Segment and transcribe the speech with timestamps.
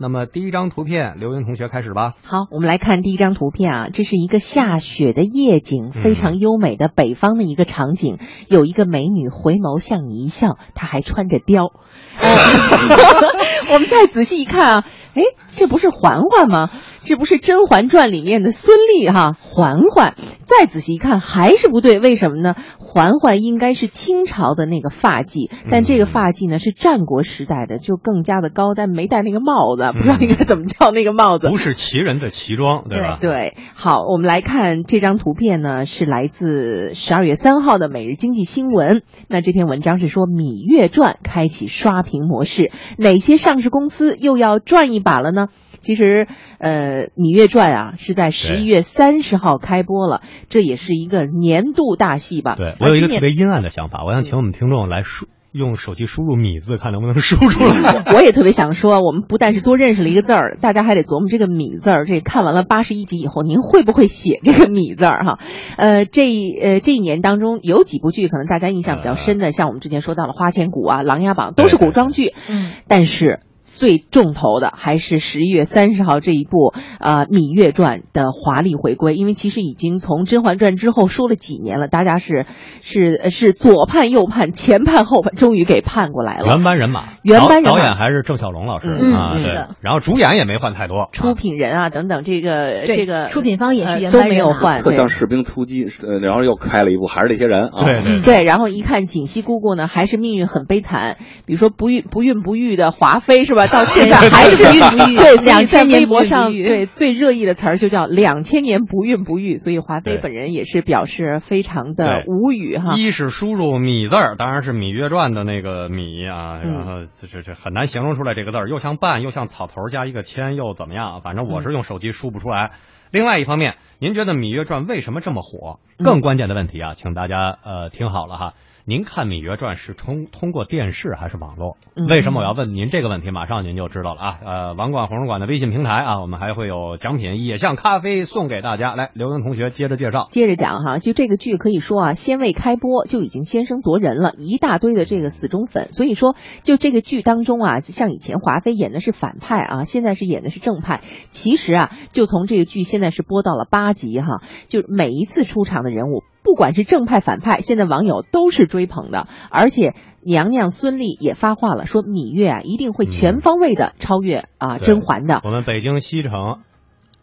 [0.00, 2.14] 那么第一张图片，刘英同学开始吧。
[2.24, 8.18] 好，我们来看第一张图片啊，这是一个下雪的夜景，非常优美的北方的一个场景。
[8.48, 11.70] 有一个美女回眸向你一笑，她还穿着貂。
[13.72, 15.22] 我们再仔细一看啊，哎，
[15.52, 16.70] 这不是嬛嬛吗？
[17.02, 19.36] 这不是《甄嬛传》里面的孙俪哈？
[19.40, 20.14] 嬛嬛。
[20.46, 22.54] 再仔细一看，还是不对，为什么呢？
[22.78, 31.48] 嬛嬛应该是清朝的那个发髻，但这个发髻呢是战国时代的，就更加的高，但没戴那个帽子，不知道应该怎么叫那个帽子。
[31.48, 33.18] 不是奇人的奇装，对吧？
[33.20, 33.56] 对。
[33.74, 38.98] 好，我们来看这张图片呢，是来自十二月三号的《每日经济新闻》。
[39.28, 45.46] 那这篇文章是说《芈月传》开启刷屏模式，哪些上市公司又要赚一把了呢？
[45.80, 46.26] 其实，
[46.58, 52.56] 呃，《芈月传》啊是在十一月三十号开播了，这也是一个年度大戏吧？
[52.56, 58.02] 对我有一个特别阴暗的想法，我想请我们听众来输用手机输入“米”字，看能不能输出来。
[58.16, 62.06] 我也特别想说，我们不但是多认识了一个字儿，大家还得琢磨这个“米”字儿。
[62.06, 65.22] 这看完了八十一集以后，您会不会写这个“米”字儿？
[65.22, 65.38] 哈，
[65.76, 66.22] 呃，这
[66.62, 72.32] 呃这一年当中有几部剧可能大家印象比较深的，像我们之前说到了《花千骨》啊，《琅琊榜》都是古装剧。
[72.48, 73.40] 嗯，但是。
[73.74, 82.46] 最重头的还是十一月三十号这一部呃《芈月传》的华丽回归，因为其实已经从《甄嬛传》之后说了几年了，大家是
[82.80, 86.46] 是是左盼右盼，前盼后盼，终于给盼过来了。
[86.46, 89.52] 原班人马，原班人马，导演还是郑晓龙老师啊，对。
[89.80, 94.76] 然后主演也没换太多，出品人啊等等，这个这个出品方也是原都没有换。
[94.76, 97.84] 特像士兵突击，呃，然后又开了一部，还是这些人啊。
[97.84, 98.44] 对对对。
[98.44, 103.63] 然后一看锦汐姑姑呢，还是命运很悲惨，比如说不孕不孕不育的华妃是吧？
[103.66, 104.44] 到现在还。
[104.54, 112.94] 是不孕不育，对，两千年上对最热议的词儿就叫两千年不孕不育，所以华妃本人也是表示非常的无语哈。
[112.96, 121.20] 一是输入“芈”字儿，当然是《芈月传》的那个“芈”啊，然后这这这很难形容出来这个字儿，又像半又像草头加一个千又怎么样？
[121.22, 122.72] 反正我是用手机输不出来。
[123.10, 125.78] 另外一方面，您觉得《芈月传》为什么这么火？
[125.98, 128.54] 更关键的问题啊，请大家呃听好了哈。
[128.86, 131.78] 您看《芈月传》是通通过电视还是网络？
[132.06, 133.30] 为什么我要问您这个问题？
[133.30, 134.38] 马上您就知道了啊！
[134.44, 138.94] 呃，王冠红人馆的微信平台啊，我们还会有奖品野象咖啡送给大家。
[138.94, 140.98] 来，刘英同学接着介绍，接着讲哈。
[140.98, 145.90] 就这个剧可以说啊，先未开播就已经先声夺人了，一大堆的这个死忠粉。
[145.90, 151.00] 所以说，就这个剧当中啊，像以前华妃演的是反派啊，现在是演的是正派。
[151.30, 156.24] 其实啊，就从这个剧现在是播到了八集哈，就每一次出场的人物。
[156.42, 165.40] 不管是正派反派，现在网友都是追捧的，而且娘娘孙俪也发话了，说芈月啊一定会全方位的超越啊甄嬛的。
[165.42, 166.58] 我们北京西城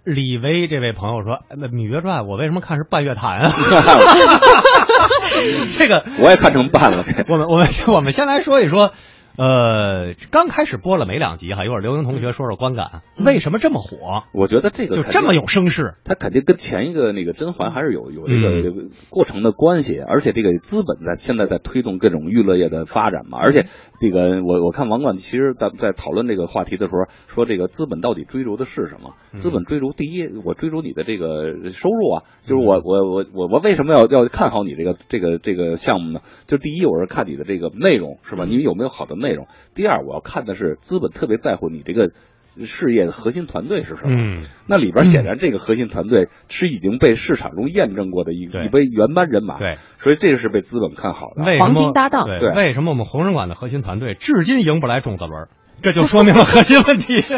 [0.04, 3.52] 李威这位朋友说，那《芈月传》我为什么看是半月谈啊？
[5.78, 7.04] 这个我也看成半了。
[7.30, 8.92] 我们我们我们先来说一说。
[9.38, 14.24] 呃，刚开始播了没两集哈，一会儿刘英同学说说观感，为什么这么火？
[14.34, 23.66] 我觉得这个就这么有声势，它肯定跟前一个那个甄嬛还是有有这个过程的关系，而且这个资本在现在在推动各种娱乐业的发展嘛，而且
[24.00, 29.16] 这个我我看王冠其实在在讨论这个话题的时候说，这个资本到底追逐的是什么？
[29.34, 36.20] 资本追逐第一，我追逐你的这个收入啊，就是我我我我我为什么要要看好你这个这个这个项目呢？
[36.47, 38.46] 就第一，我是看你的这个内容是吧？
[38.46, 39.48] 你有没有好的内容？
[39.74, 42.12] 第二，我要看的是资本特别在乎你这个
[42.58, 44.12] 事业的核心团队是什么。
[44.12, 49.58] 嗯，那里边显然这个核心团队是已经被市场中验证过的一一位原班人马。
[49.58, 51.44] 对，所以这个是被资本看好的。
[51.59, 52.26] 黄金搭档。
[52.40, 55.48] 对，为什么我们红人馆的核心团队至今赢不来种子轮？
[55.82, 57.22] 这就说明了核心问题。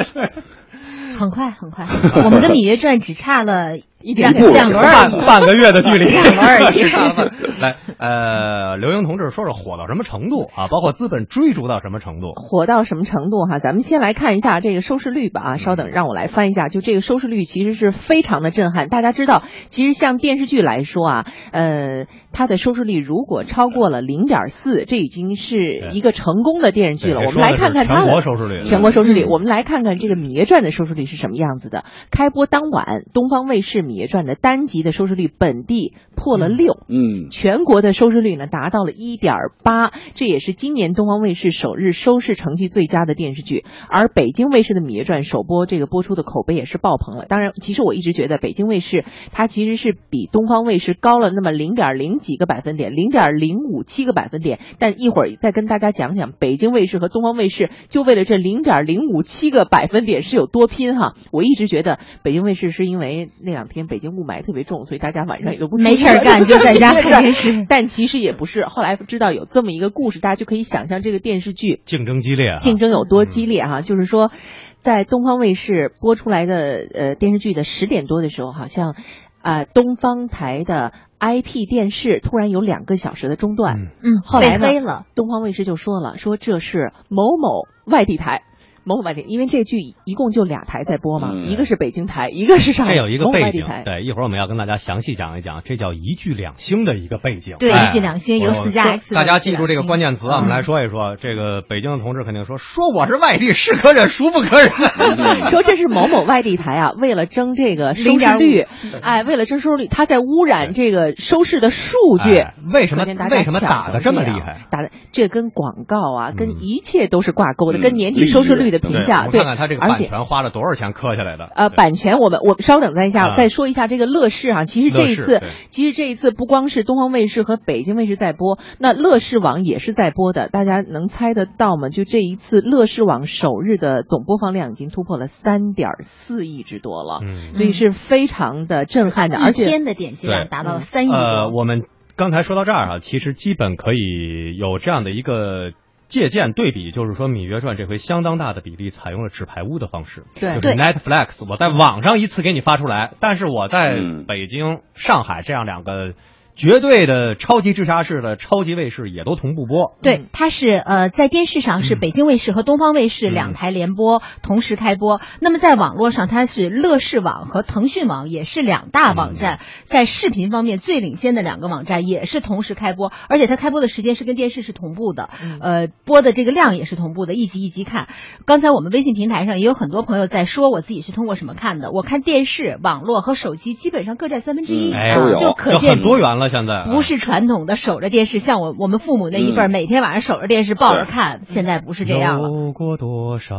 [1.15, 1.85] 很快，很快，
[2.25, 3.77] 我们跟《芈月传》只差了。
[4.03, 6.83] 一点两轮半，半个月的距离，两轮而已。
[7.61, 10.67] 来，呃，刘英同志说说火到什么程度啊？
[10.67, 12.33] 包括资本追逐到什么程度？
[12.35, 13.59] 火到什么程度哈？
[13.59, 15.57] 咱们先来看一下这个收视率吧啊！
[15.57, 18.89] 稍等，让我来翻一下，就这个收视率其实是非常的震撼。
[18.89, 27.21] 大家知道，其实像电视剧来说啊，呃，它的收视率如果超过了零点四，这已经是一个成功的电视剧了。
[27.25, 28.63] 我们来看看它的全国收视率。
[28.63, 31.85] 全国收视率，我们来看看这个《芈月传》的收视率是什么样子的。
[32.11, 33.79] 开播当晚，东方卫视。
[33.92, 43.65] 《芈月传》的单集的收视率本地破了六，嗯，全国的收视率呢达到了一点八，这也是今年东方卫视首日收视成绩最佳的电视剧。
[43.89, 47.25] 而北京卫视的《芈月传》首播这个播出的口碑也是爆棚了。
[47.27, 54.59] 当然，其实我一直觉得北京卫视它其实是比东方卫视高了那么零点零几个百分点，零点零五七个百分点。
[54.79, 61.13] 但一会儿再跟大家讲讲北京卫视和东方卫视就为了这零点零五七个百分点是有多拼哈。
[61.31, 63.82] 我一直觉得北京卫视是因为那两天。
[63.87, 67.65] 北京雾霾特别重，所以大家晚上也都不没事干， 就在家看电视。
[67.67, 73.81] 但其实也不是，后来知道有这么一个故事，大家就可以想象这个电视剧竞争激烈，竞争有多激烈哈。
[73.81, 74.31] 就是说，
[74.77, 78.95] 在东方卫视播出来的呃电视剧的十点多的时候，好像
[79.41, 85.05] 啊、东方台的 IP 电视突然有两个小时的中断，嗯嗯，后来呢黑了。
[85.15, 88.43] 东方卫视就说了，说这是某某外地台。
[88.85, 93.65] 某某外地，因为这剧一共就俩台在播嘛，嗯一个是北京台，一个是上海这有一个背景。
[93.85, 97.57] 对，一会儿我们要跟大家详细讲一讲，这叫一剧两星的一个背景。
[97.59, 101.15] 对哎一剧两星有四加 X 大家记住这个关键词啊，我们嗯来说一说。
[101.15, 104.69] 这个北京的同志肯定说，说我是外地是可忍，孰不可忍。
[105.49, 108.63] 说这是某某外地台啊，为了争这个收视率，
[109.01, 112.37] 哎，为了争收视率，他在污染这个收视的数据。
[112.37, 114.57] 哎为什么为什么打的这么厉害？
[114.71, 119.27] 打的这跟广告啊，嗯跟一切都是挂钩的，嗯跟年底收视率的评价。
[119.29, 121.45] 对，我看看他这个版权花了多少钱磕下来的。
[121.55, 124.65] 呃，版权我们我们稍等再一下，啊再说一下这个乐视啊。
[124.65, 130.49] 其实这一次其实这一次不光是东方卫视和北京卫视在播，那乐视网也是在播的。
[130.49, 131.89] 大家能猜得到吗？
[131.89, 141.15] 就这一次，乐视网首日的总播放量已经突破了三点四亿之多了，嗯，所以是非常的震撼的，而且一天的点击量达到了三亿多。
[141.15, 141.83] 呃，我们
[142.15, 145.71] 刚才说到这儿啊，其实基本可以有这样的一个
[146.13, 150.59] 借鉴对比，就是说《芈月传》这回相当大的比例采用了纸牌屋的方式，对。
[150.59, 154.25] 就是 Netflix，我在网上一次给你发出来，但是我在嗯。
[154.27, 156.13] 北京、上海这样两个
[156.55, 159.95] 绝对的超级直辖市的超级卫视也都同步播。
[160.01, 165.19] 对嗯，它是呃，在电视上是嗯北京卫视和东方卫视嗯两台联播，同时开播。
[165.39, 178.07] 那么在网络上，它是乐视网和腾讯网也是两大网站，在视频方面最领先的两个网站也是同时开播，而且它开播的时间是跟电视是同步的，嗯呃，播的这个量也是同步的，一集一集看。
[178.45, 181.91] 刚才我们微信平台上也有很多朋友在说，我自己是通过什么看的？
[181.91, 192.49] 我看电视、网络和手机基本上各占三分之一，嗯哎，就可就见很多元了，现在不是传统的守着电视，像我我们父母那一辈儿，嗯每天晚上守着电视抱着看，现在不是这样了。
[192.49, 193.55] 有过多少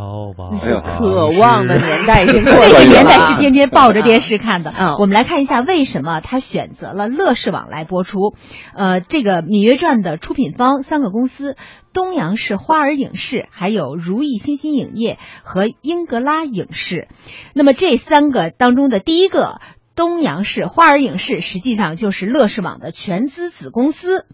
[0.99, 2.79] 渴望的年代已经过那去了。
[2.81, 4.73] 个年代是天天抱着电视看的。
[4.77, 8.35] 嗯我们来看一下为什么他选择了乐视网来播出。
[8.75, 11.57] 呃，这个《芈月传》的出品方三个公司：
[11.93, 17.09] 东阳市花儿影视，还有如意新兴影业和英格拉影视。
[17.55, 19.61] 那么这三个当中的第一个。
[19.95, 24.27] 东阳市花儿影视实际上就是乐视网的全资子公司，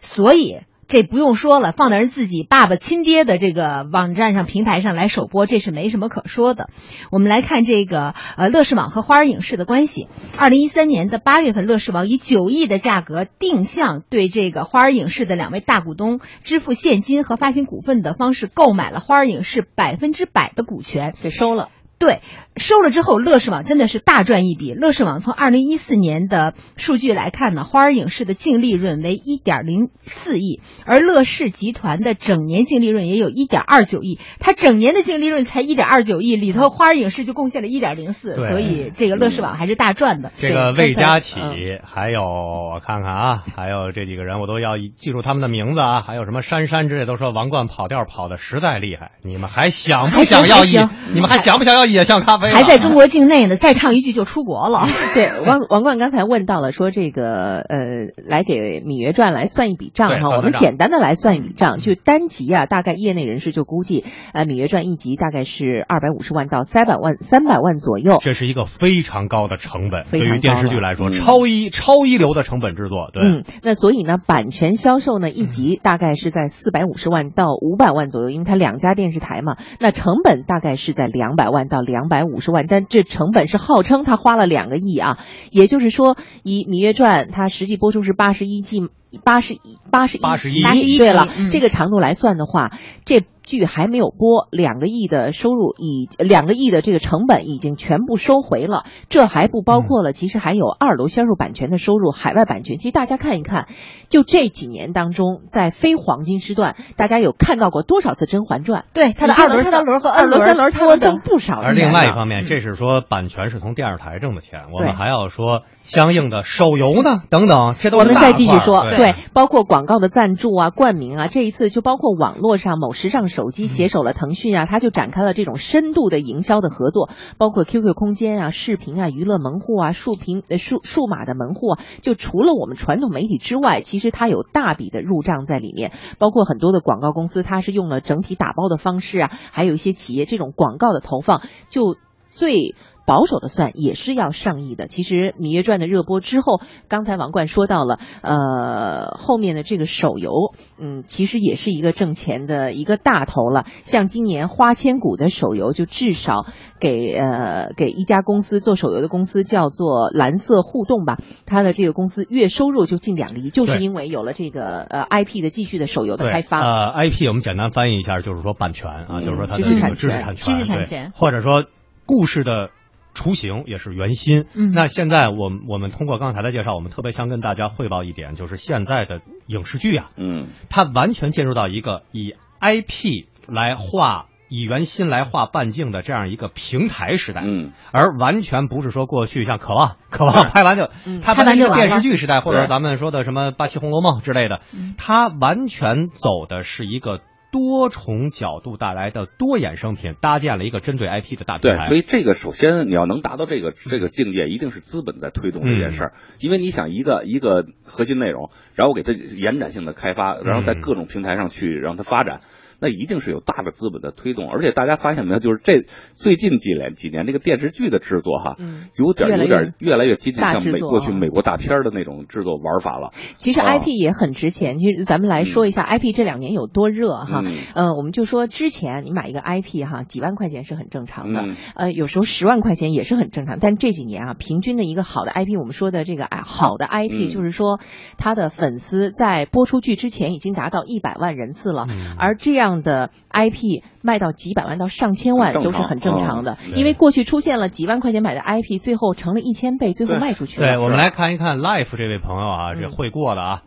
[0.00, 6.70] 所以这不用说了，放到人自己爸爸亲爹的这个网站上、平台上来首播，这是没什么可说的。
[7.10, 10.06] 我们来看这个呃乐视网和花儿影视的关系。
[10.36, 21.14] 二零一三年的八月份，乐视网以九亿的价格定向对这个花儿影视的两位大股东支付现金和发行股份的方式购买了花儿影视百分之百的股权。
[21.20, 21.70] 给收了。
[21.98, 22.20] 对，
[22.56, 24.74] 收了之后，乐视网真的是大赚一笔。
[24.74, 34.18] 乐视网从二零一四年的数据来看呢，花儿影视的净利润为一点零四亿，而乐视集团的整年净利润也有一点二九亿。
[34.40, 40.32] 它整年的净利润才一点二九亿，里头花儿影视就贡献了一点零四，所以这个乐视网还是大赚的。
[40.38, 46.02] 这个魏佳琪嗯，还有我看看啊，还有这几个人，我都要记住他们的名字啊。
[46.02, 49.12] 还有什么珊珊之类，都说王冠跑调跑的实在厉害。
[49.22, 50.94] 你们还想不想要一还行还？
[51.14, 52.54] 你们还想不想要野象咖啡啊？
[52.54, 54.86] 还在中国境内呢，再唱一句就出国了。
[55.14, 57.78] 对，王王冠刚才问到了，说这个呃，
[58.24, 68.18] 来给《芈月传》来算一笔账哈，我们简单的来算一笔账，就单集啊，大概业内人士就估计，呃，《芈月传》一集大概是二百五十万到三百万三百万左右。
[68.20, 73.10] 这是一个非常高的成本，对于电视剧来说，超一超一流的成本制作。
[73.12, 85.18] 对，嗯，那所以呢，版权销售呢，一集大概是在四百五十万到五百万左右，因为它两家电视台嘛，那成本大概是在两百万到两百五十万，但这成本是号称他花了两个亿啊，
[85.50, 88.88] 也就是说，以《芈月传》它实际播出是八十一季，
[89.24, 92.70] 八十一八十一81集，81对了，嗯这个长度来算的话，
[93.04, 93.24] 这。
[93.46, 102.76] 剧还没有播，两个亿的收入已两个亿的这个成本已经全部收回了，这还不包括了，其实还有二楼销售版权的收入、海外版权。
[102.76, 103.68] 其实大家看一看，
[104.08, 108.82] 就这几年当中，在非黄金时段，大家有看到过多少次《甄嬛传》？
[108.92, 117.22] 对，它的二轮、三轮和二轮、三轮，它多的们挣不少钱而另外一方面，这是说版权是从电视台挣的钱，我们还要说相应的手游呢？
[117.30, 118.96] 等等，这都我们再继续说，对。
[118.96, 141.96] 对，包括广告的赞助啊、冠名啊，这一次就包括网络上某时尚手机携手了腾讯啊，它就展开了这种深度的营销的合作，包括 QQ 空间啊、视频啊、娱乐门户啊、数屏呃数数码的门户啊，就除了我们传统媒体之外，其实它有大笔的入账在里面，包括很多的广告公司，它是用了整体打包的方式啊，还有一些企业这种广告的投放就。
[142.36, 142.74] 最。
[143.08, 144.88] 保守的算也是要上亿的。
[144.88, 150.32] 其实《芈月传》的热播之后，刚才王冠说到了，呃，后面的这个手游，
[150.76, 153.64] 嗯，其实也是一个挣钱的一个大头了。
[153.82, 156.46] 像今年《花千骨》的手游，就至少
[156.80, 166.58] 给呃给一家公司做手游的公司叫做蓝色互动吧，它的这个公司月收入就近两个亿，就是因为有了这个呃 IP 的继续的手游的开发。
[166.58, 171.66] 呃，IP 我们简单翻译一下，就是说版权啊，就是说它的知识产权，知识产权，或者说
[172.06, 172.70] 故事的。
[173.18, 174.44] 雏形也是圆心。
[174.52, 187.40] 嗯，那现在我我们通过刚才的介绍，我们特别想跟大家汇报一点，就是现在的影视剧啊，嗯，它完全进入到一个以 IP 来画、以圆心来画半径的这样一个平台时代。
[187.42, 190.90] 嗯，而完全不是说过去像《渴望》《渴望》拍完就，
[191.22, 194.60] 拍完就电视剧时代，或者咱们说的什么《八七红楼梦》之类的，
[194.98, 197.22] 它完全走的是一个。
[197.52, 201.78] 多重角度带来的多衍生品，搭建了一个针对 IP 的大平台。
[201.78, 206.12] 对，所以这个首先你要能达到这个这个境界，一定是资本在推动这件事儿。
[206.38, 212.40] 因为你想一个一个核心内容，然后给它延展性的开发，然后在各种平台上去让它发展。
[212.80, 218.56] 那一定是有大的资本的推动，而且大家发现没有，就是这最近几年几年这个电视剧的制作哈，
[218.98, 223.12] 有点有点越来越接近像美过去美国大片的那种制作玩法了。
[223.38, 227.42] 其实 IP 也很值钱，其实咱们来说一下 IP 这两年有多热哈。
[227.74, 231.40] 呃，我们就说之前你买一个 IP 哈，几万块钱是很正常的，
[231.74, 233.58] 呃，有时候十万块钱也是很正常。
[233.58, 237.80] 但这几年啊，平均的一个好的 IP，我们说的这个好的 IP，就是说
[238.18, 241.86] 他的粉丝在播出剧之前已经达到一百万人次了，
[242.18, 242.65] 而这样。
[242.66, 250.74] 这样的 IP 卖到几百万到上千万都是很正常的，因为过去出现了几万块钱买的 IP，最后成了一千倍，最后卖出去了。
[250.74, 253.62] 对，我们来看一看 Life 这位朋友啊，这会过的啊。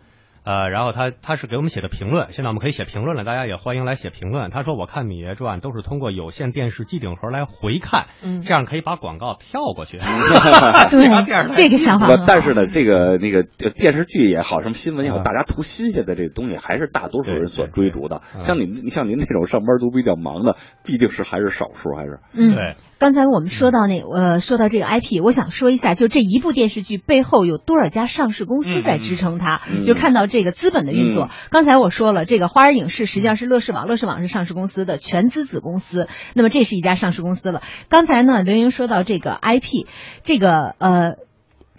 [0.50, 4.50] 呃，然后他他是给我们写的评论，现在我们可以写评论了，大家也欢迎来写评论。
[4.50, 10.00] 他说：“我看《芈月传》都是通过有线电视机顶盒来回看，嗯这样可以把广告跳过去。
[10.90, 12.08] ”对，这个想法。
[12.26, 13.44] 但是呢，这个那个
[13.76, 18.22] 电视剧也好，什么新闻也好，大家图新鲜的这个东西，还是大多数人所追逐的。
[18.40, 22.56] 像你，像您那种上班都比较忙的，必定是还是少数，还是嗯。
[22.56, 22.76] 对。
[22.98, 29.62] 刚才我们说到那呃，说到这个 IP，我想说一下，就这一部电视剧背后有多少家上市公司在支撑它？
[29.88, 31.30] 就看到这个资本的运作。
[31.50, 37.62] 刚才我说了，这个花儿影视实际上是乐视网，乐视网是上市公司的全资子公司，那么这是一家上市公司了。
[37.88, 39.88] 刚才呢，刘英说到这个 IP，
[40.24, 41.16] 这个呃。《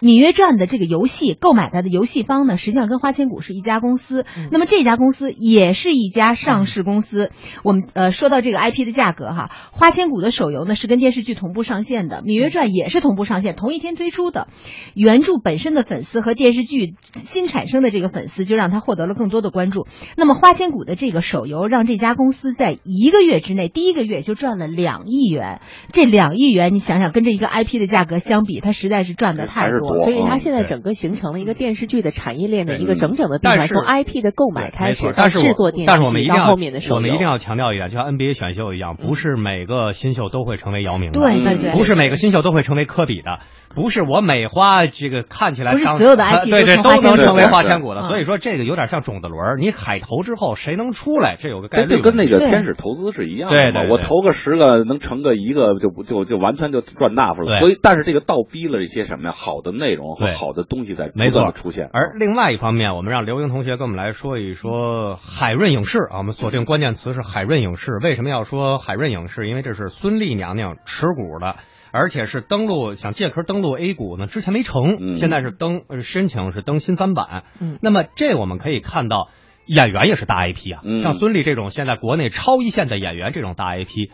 [0.01, 4.25] 芈月传》的这个游戏购买它的游戏方呢，实际上跟花千骨是一家公司。
[4.51, 7.29] 那么这家公司也是一家上市公司。
[7.63, 14.47] 我们呃说到这个 IP 的价格哈，花千骨的手游呢是跟电视剧同步上线的，《芈月传》也是同步上线，同一天推出的。
[14.95, 19.85] 原著本身的粉丝和电视剧新产生的这个粉丝，就让他获得了更多的关注。
[20.17, 25.61] 那么花千骨的这个手游，让这家公司在一个月之内，第一个月就赚了两亿元。
[25.91, 29.90] 这两亿元，你想想跟这一个 IP 的价格相比，它实在是赚的太多。
[29.95, 43.39] 所以它现在整个形成了一个电视剧的产业链的一个整整的闭环，从 IP 的购买开始到制作电视剧到后面的我们一定要强调一点，就像 NBA 选秀一样，不是每个新秀都会成为姚明的，对对对，不是每个新秀都会成为科比的。
[43.75, 52.01] 不是我美花这个看起来不是所有的 IP 对对都能成为花千骨的，所以说这个有点像种子轮，你海投之后谁能出来，这有个概率。
[52.01, 57.57] 跟那个天使投资是一样的嘛，我投个十个能成个一个就不就就完全就赚大发了。
[57.57, 59.31] 所以但是这个倒逼了一些什么呀？
[59.35, 61.89] 好的内容和好的东西在不断的出现。
[61.93, 67.97] 而另外一方面，我们让刘英同学跟我们来说一说海润影视啊，我们锁定关键词是海润影视。
[68.03, 69.47] 为什么要说海润影视？
[69.47, 71.55] 因为这是孙俪娘娘持股的。
[71.91, 77.43] 而且是登录想借壳登录 A 股呢，之前没成，现在是登申请是登新三板。
[77.59, 79.29] 嗯，那么这我们可以看到，
[79.65, 84.09] 演员也是大 IP 啊，像孙俪这种现在国内超一线的演员，这种大 IP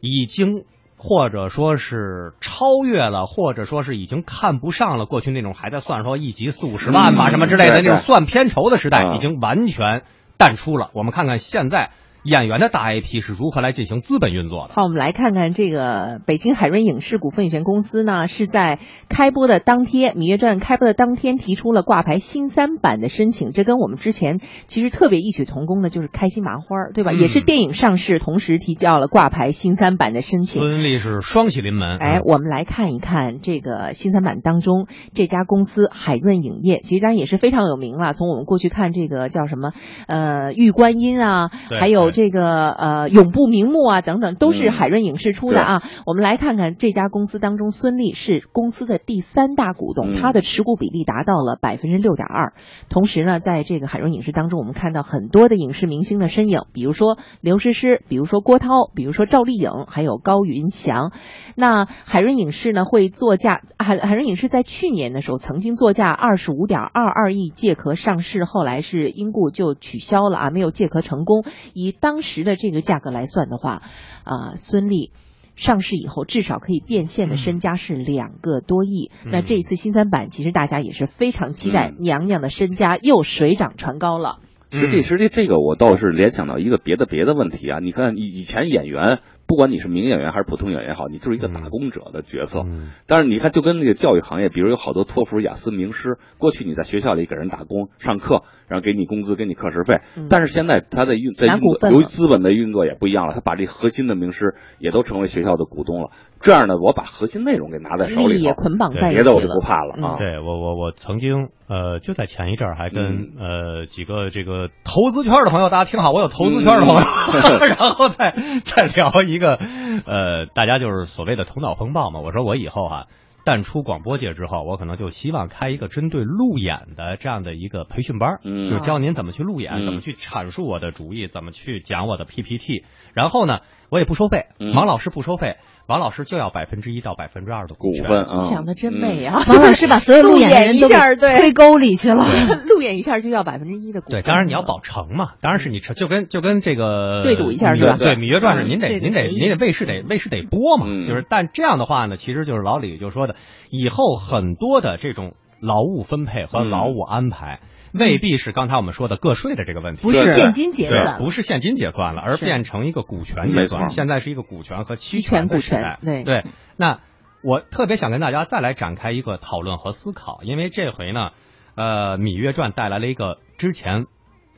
[0.00, 0.64] 已经
[0.96, 10.02] 或者说是超越了，或者说是已经看不上了过去那种还在算说一集四五十万吧什么之类的那种算片酬的时代，已经完全
[10.36, 10.90] 淡出了。
[10.94, 11.90] 我们看看现在。
[12.28, 14.74] 演员的大 IP 是如何来进行资本运作的？
[14.74, 23.52] 好，我们来看看这个北京海润影视股份有限公司呢，是在开播的当天，《芈月传》开播的当天提出了挂牌新三板的申请。
[23.52, 27.12] 这跟我们之前其实特别异曲同工的，就是开心麻花，对吧？
[27.12, 30.60] 也是电影上市同时提交了挂牌新三板的申请。
[30.60, 31.96] 孙俪是双喜临门。
[31.96, 38.12] 哎，我们来看一看这个新三板当中这家公司海润影业，其实当然也是非常有名了。
[38.12, 39.72] 从我们过去看这个叫什么，
[40.06, 41.48] 呃，玉观音啊，
[41.80, 42.12] 还有。
[42.18, 45.82] 有这个呃永不瞑目啊等等，都是嗯海润影视出的啊。
[46.04, 52.54] 我们来看看这家公司当中，孙俪是公司的第三大股东，嗯她的持股比例达到了百分之六点二。
[52.88, 61.12] 同时呢，在这个海润影视当中，我们看到很多的影视明星的身影，比如说刘诗诗，比如说郭涛，比如说赵丽颖，还有高云翔。
[61.54, 71.42] 那海润影视呢会作价，海海润影视在去年的时候曾经作价二十五点二二亿借壳上市，后来是因故就取消了啊，没有借壳成功。
[71.72, 73.80] 以当时的这个价格来算的话，
[74.24, 75.10] 啊、孙俪。
[75.56, 79.10] 上市以后，至少可以变现的身家是两个多亿。
[79.24, 84.40] 嗯那这一次新三板，其实大家也是非常期待嗯娘娘的身家又水涨船高了。
[84.70, 92.60] 实际实际这个我倒是联想到一个别的别的问题啊，你看以以前演员，不管你是名演员还是普通演员也好，你就是一个打工者的角色。
[92.66, 106.10] 嗯但是你看，就跟那个教育行业，比如有好多托福、雅思名师，过去你在学校里给人打工上课，然后给你工资、给你课时费，嗯但是现在他在运在运由于资本的运作也不一样了，他把这核心的名师也都成为学校的股东了。
[106.40, 110.14] 这样呢，我把核心内容给拿在手利益也，捆绑在一起别的我就不怕了嗯啊。
[110.18, 119.58] 对我我我曾经呃就在前一阵儿还跟、嗯呃几个这个投资圈的朋友，大家听好，我有投资圈的朋友，嗯 然后再再聊一个
[120.06, 122.20] 呃大家就是所谓的头脑风暴嘛。
[122.20, 123.06] 我说我以后哈、
[123.44, 132.84] 淡出广播界之后，我可能就希望开一个针对路演的这样的一个培训班，嗯就是教您怎么去路演，嗯怎么去阐述我的主意，怎么去讲我的 PPT。
[133.14, 139.36] 然后呢，我也不收费，嗯王老师不收费，王老师就要百分之一到百分之二的权股份啊，想的真美啊！
[139.40, 139.44] 啊！
[139.48, 142.22] 王老师把所有路演的人都 路演一下对推沟里去了。
[142.68, 144.20] 路演一下就要百分之一的股份。
[144.20, 153.36] 对，当然你要保成嘛，当然是你成，就跟就跟这个对赌一下是吧对，《芈月传》是嗯您得您得您得卫视得卫视得播嘛，嗯就是但这样的话呢，其实就是老李就说的，
[153.70, 157.60] 以后很多的这种劳务分配和嗯劳务安排，
[157.92, 163.88] 未必是刚才我们说的个税的这个问题，不是现金结，算，不是现金结算了，而变成一个股权结算。
[163.88, 166.42] 现在是一个股权和期期权股的时代权对。
[166.42, 166.44] 对，
[166.76, 167.00] 那
[167.42, 171.30] 我特别想跟大家再来展开一个讨论和思考，因为这回呢，
[171.76, 174.06] 呃，《芈月传》带来了一个之前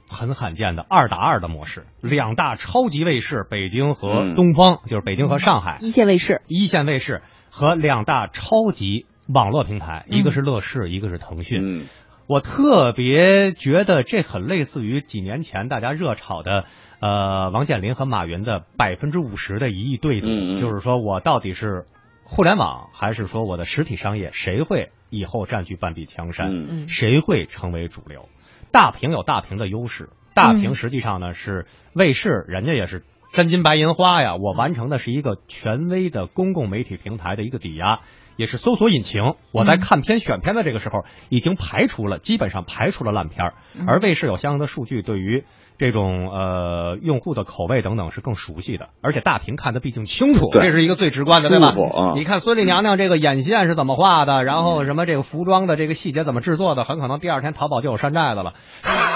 [0.08, 4.34] 很罕见的二打二的模式，两大超级卫视北京和嗯。
[4.34, 10.18] 东方，就是北京和上海一线卫视，一线卫视和两大超级网络平台，嗯。
[10.18, 11.60] 一个是乐视，一个是腾讯。
[11.62, 11.86] 嗯
[12.30, 16.64] 我特别觉得这很类似于几年前大家热炒的，
[17.00, 20.28] 呃，王健林和马云的百分之五十的一亿对赌，
[20.60, 21.86] 就是说我到底是
[22.22, 28.28] 互联网还是说我的实体商业，谁会以后占据半壁江山，谁会成为主流？
[28.70, 34.36] 大屏有大屏的优势，大屏嗯实际上呢是卫视，人家也是真金白银花呀。
[34.36, 38.02] 我完成的是一个权威的公共媒体平台的一个抵押，
[38.40, 39.34] 也是搜索引擎。
[39.52, 43.54] 我在嗯看片选片的这个时候，已经排除了基本上排除了烂片儿，
[43.86, 45.44] 而卫视有相应的数据，对于
[45.76, 51.68] 这种呃用户的口味等等是更熟悉的，而且大屏看的毕竟清楚，这是一个最直观的，对吧？
[51.68, 58.54] 啊你看孙俪娘娘这个眼线是怎么画的，然后什么这个服装的这个细节怎么制作的，很可能第二天淘宝就有山寨的了。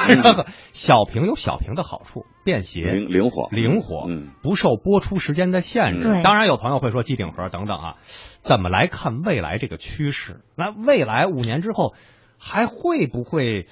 [0.73, 2.83] 小屏有小屏的好处，便携。
[2.83, 6.05] 灵灵活灵活，嗯不受播出时间的限制。
[6.05, 7.97] 对当然有朋友会说机顶盒等等啊，
[8.39, 10.41] 怎么来看未来这个趋势？
[10.57, 11.95] 那未来五年之后
[12.39, 13.67] 还会不会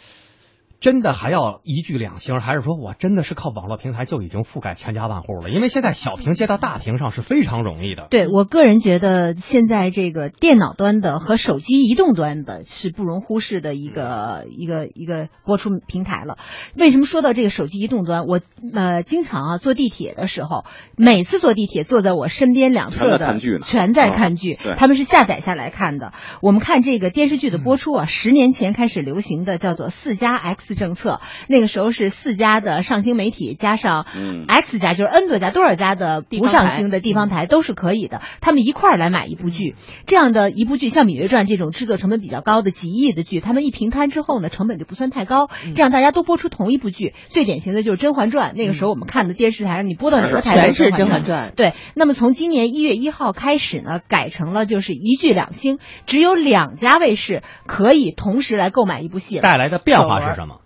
[0.82, 5.48] 真的还要一剧两星，还是说我真的是靠网络平台就已经覆盖千家万户了？
[5.48, 8.08] 因为现在小屏接到大屏上是非常容易的。
[8.10, 16.36] 对我个人觉得，现在这个电脑端的和手机移动端的是不容忽视的一个一个一个播出平台了。
[16.76, 18.24] 为什么说到这个手机移动端？
[18.26, 18.40] 我
[18.74, 20.64] 呃经常啊坐地铁的时候，
[20.96, 26.12] 每次坐地铁坐在我身边两侧的全在啊看剧，对他们是下载下来看的。
[26.40, 39.74] 我们看这个电视剧的播出啊，十年前开始流行的叫做四加 X 政策，那个时候是四家的上星媒体加上嗯 X 家，就是 N 多家多少家的不上星的地方台都是可以的，他们一块儿来买一部剧。
[40.06, 47.14] 这样的一部剧，像《芈月传》这种制作成本比较高的几亿的剧，他们一平摊之后呢，成本就不算太高，这样大家都播出同一部剧。
[47.28, 51.50] 最典型的就是《甄嬛传》，那个时候我们看的电视台上，你播到哪个台都全是《甄甄嬛传》。
[51.54, 59.42] 对，那么从今年一月一号开始呢，改成了就是一剧两星，只有两家卫视可以同时来购买一部戏了。
[59.42, 60.61] 带来的变化是什么？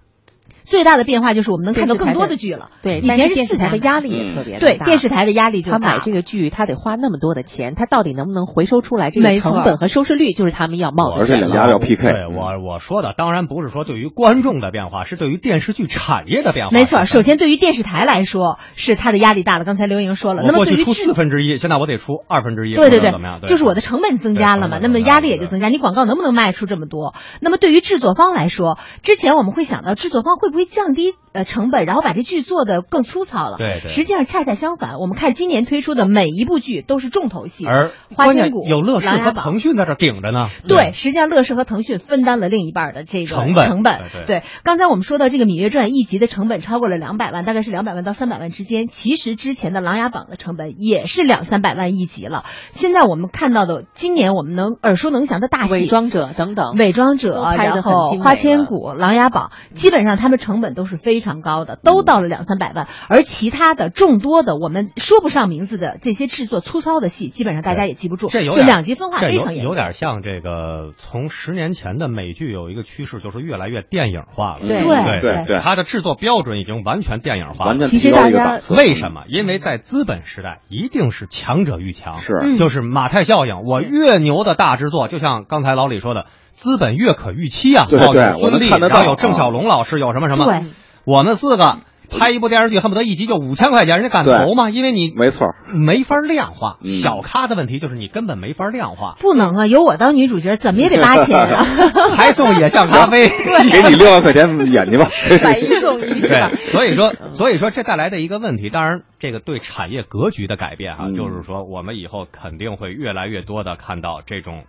[0.66, 2.70] 最大的变化就是我们能看到更多的剧了。
[2.82, 11.46] 对，以但是电视前是四家台的压力嗯也特别大对电视台的压力就他买这个剧，他得花那么多的钱，他到底能不能回收出来这个成本和收视率，就是他们要冒的而且险了。
[11.48, 16.72] 两家要 PK，对我我说的当然不是说对于观众的变化，是对于电视剧产业的变化。
[16.72, 19.64] 没错，首先对于电视台来说，是它的压力大了。
[19.64, 25.68] 刚才刘莹说了，那么对于制四分之一，现在我得出二分之一，对对对怎么样？，对就是我的成本增加了嘛，那么压力也就增加。
[25.68, 27.14] 你广告能不能卖出这么多？
[27.40, 33.58] 那么对于制作方来说，之前我们会想到制作方会不会不会降低呃成本，然后把这剧做得更粗糙了？
[33.58, 39.32] 对对实际上恰恰相反，我们看今年推出的每一部剧都是重头戏，而花关键千骨、有乐视和。
[39.36, 40.48] 腾讯在这顶着呢。
[40.66, 48.88] 对，实际上乐视和腾讯分担了另一半的这个成本成本对对刚才我们说到这个《芈月传》一集的成本超过了两百万，大概是两百万到三百万之间。
[48.88, 52.44] 其实之前的《琅琊榜》的成本也是两三百万一集了。
[52.70, 62.86] 现在我们看到的，今年我们能耳熟能详的大戏，伪装者等等，伪装者然后花千骨、琅琊榜，基本上他们成本都是非常高的，都到了两三百万。
[63.08, 69.70] 而其他的众多的我们说不上名字的这些制作粗糙的戏，基本上大家也记不住，这有点两极分化这有非常严重。
[69.72, 74.60] 有点像这个，从十年前的美剧有一个趋势，就是越来越电影化了。
[74.60, 77.86] 对对对对它的制作标准已经完全电影化了。
[77.86, 78.58] 其实大家。
[78.76, 79.24] 为什么？
[79.26, 82.18] 因为在资本时代，一定是强者愈强。
[82.18, 83.62] 是嗯就是马太效应。
[83.62, 87.84] 我越牛的大制作，就像刚才老李说的，资本越可预期啊。
[87.84, 90.46] 哦对对有孙俪，我能看得到然后有郑晓龙老师，有什么什么。
[90.46, 90.64] 对，
[91.04, 94.70] 我们四个拍一部电视剧，恨不得一集就五千块钱，人家敢投吗？
[94.70, 96.78] 因为你没错，没法量化。
[96.82, 101.64] 嗯小咖的问题就是你根本没法量化，不能啊，有我当女主角，怎么也得八千啊。
[102.16, 103.28] 还送野象咖啡。
[103.28, 105.08] 给你六万块钱演去吧。
[105.42, 106.20] 买一送一？
[106.20, 114.64] 对，所以说，所以说这带来的一个问题，当然这个对产业格局的改变啊，嗯就是说我们以后肯定会越来越多的看到这种。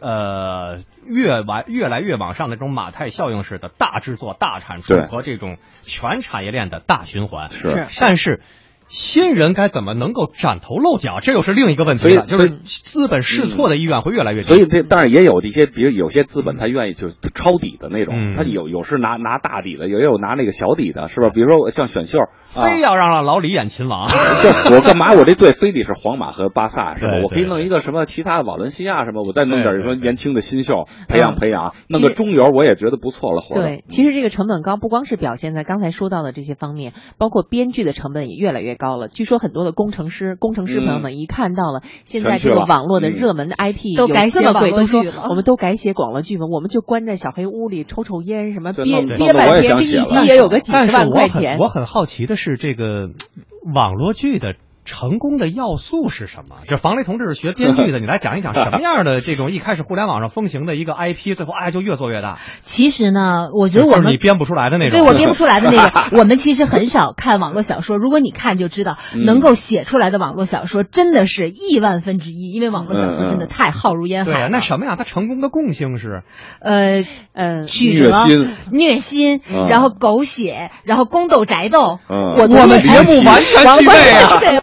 [0.00, 5.04] 呃，越往越来越往上的这种马太效应式的大制作、大产出对。
[5.04, 7.86] 和这种全产业链的大循环，是。
[8.00, 8.40] 但是
[8.88, 14.44] 新人该怎么能够崭头露角，这又是另一个问题所以是资本试错的意愿会越来越低。
[14.44, 18.34] 所以这但是也有一些，比如有些资本他愿意就是抄底的那种，嗯。
[18.34, 21.30] 他有有是拿拿大底的，也有拿那个小底的，是吧？
[21.30, 24.08] 比如说像选秀啊，非要让让老李演秦王，
[24.42, 25.12] 对我干嘛？
[25.14, 27.10] 我这队非得是皇马和巴萨是吧？
[27.22, 31.06] 我可以弄一个什么其他的瓦伦西亚什么，我再弄点什么年轻的新秀嗯。
[31.08, 39.06] 培养培养，弄个中游我也觉得不错了，活对，其实这个成本高，不光是表现在刚才说到的这些方面，包括编剧的成本也越来越高了。
[39.08, 43.12] 据说很多的工程师、工程师朋友们一看到了现在这个网络的嗯。
[43.20, 45.26] 热门的 IP 都有改写网这么贵，都说络剧了。
[45.28, 51.56] 我们都改写网络剧本，我们就关在小黑屋里抽抽烟，什么对憋憋半天，这一集也有个几十万块钱。
[51.58, 53.10] 我很好奇的是，是这个
[53.74, 56.56] 网络剧的成功的要素是什么？
[56.66, 62.38] 这 房雷同志是学编剧的，你来讲一讲什么样的这种一开始互联网上风行的一个 IP，最后哎就越做越大。
[62.62, 64.98] 其实呢，我觉得我们就是你编不出来的那种。
[64.98, 67.96] 对我编不出来的那个， 我们其实很少看网络小说。
[67.98, 74.36] 如果你看就知道，嗯能够写出来的网络小说真的是亿万分之一，因为网络小说真的太浩如烟海了。
[74.38, 74.96] 对啊，那什么呀？
[74.96, 76.22] 它成功的共性是
[76.60, 84.38] 呃，呃，曲折、虐心虐心，嗯然后狗血，然后宫斗宅斗，嗯我我们节目完全具备啊。
[84.40, 84.56] 对